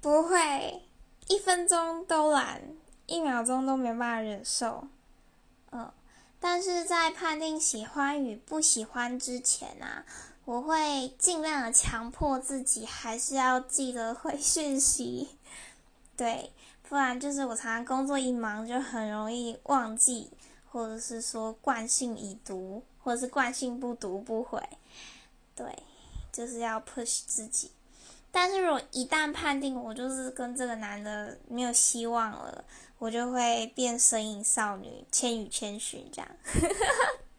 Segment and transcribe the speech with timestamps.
[0.00, 0.82] 不会，
[1.28, 2.62] 一分钟都懒，
[3.06, 4.88] 一秒钟都没办法忍受。
[5.72, 5.92] 嗯，
[6.40, 10.06] 但是在判定喜欢与不喜欢之前啊，
[10.46, 15.28] 我会尽量的强迫自己，还是要记得回讯息。
[16.16, 16.50] 对，
[16.88, 20.30] 不然就是我常常工作一忙，就很容易忘记，
[20.70, 24.62] 或者是说惯性已读，或者是惯性不读不回。
[25.54, 25.82] 对，
[26.32, 27.70] 就是要 push 自己。
[28.32, 32.64] 但是如果一旦判定我就是跟这个男的没有希望了，
[32.98, 36.30] 我就会变身影少女，千与千寻这样。